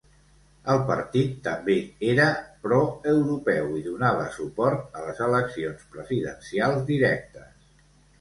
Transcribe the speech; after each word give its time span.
El 0.75 0.79
partit 0.85 1.33
també 1.47 1.73
era 2.13 2.23
proeuropeu 2.63 3.69
i 3.79 3.81
donava 3.89 4.23
suport 4.39 4.97
a 5.01 5.05
les 5.09 5.21
eleccions 5.27 5.85
presidencials 5.97 6.83
directes. 6.89 7.53